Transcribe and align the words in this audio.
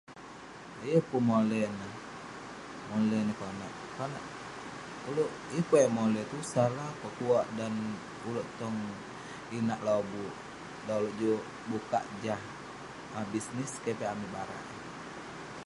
Yeng 0.85 1.05
pun 1.09 1.21
mole 1.29 1.61
meh 1.77 1.93
mole 2.89 3.17
neh 3.27 3.37
konak 3.39 4.25
oluek 5.09 5.31
yeng 5.53 5.65
pun 5.69 5.79
yah 5.83 5.91
mole 5.97 6.13
neh 6.21 6.27
pun 6.31 6.41
salah 6.53 6.87
yeng 6.89 6.97
pun 7.01 7.09
pekuak 7.13 7.45
uluek 8.29 8.47
tong 8.59 8.77
inak 9.59 9.79
lobuk 9.87 10.33
dan 10.85 10.95
oluek 10.99 11.15
juk 11.21 11.41
bukak 11.69 12.05
Jah 12.23 12.41
bisnis 13.33 13.71
keh 13.83 13.95
piak 13.99 14.13
amik 14.13 14.31
barak 14.35 14.63